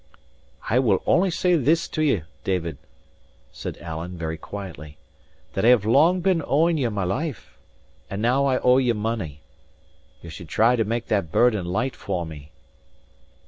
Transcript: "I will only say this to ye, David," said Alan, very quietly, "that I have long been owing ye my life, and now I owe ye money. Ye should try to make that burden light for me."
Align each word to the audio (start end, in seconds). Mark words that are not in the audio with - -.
"I 0.67 0.79
will 0.79 1.03
only 1.05 1.29
say 1.29 1.55
this 1.55 1.87
to 1.89 2.01
ye, 2.01 2.23
David," 2.43 2.79
said 3.51 3.77
Alan, 3.77 4.17
very 4.17 4.35
quietly, 4.35 4.97
"that 5.53 5.63
I 5.63 5.67
have 5.67 5.85
long 5.85 6.21
been 6.21 6.41
owing 6.43 6.79
ye 6.79 6.87
my 6.89 7.03
life, 7.03 7.59
and 8.09 8.19
now 8.19 8.47
I 8.47 8.57
owe 8.57 8.79
ye 8.79 8.93
money. 8.93 9.43
Ye 10.23 10.31
should 10.31 10.49
try 10.49 10.75
to 10.75 10.83
make 10.83 11.05
that 11.09 11.31
burden 11.31 11.65
light 11.65 11.95
for 11.95 12.25
me." 12.25 12.51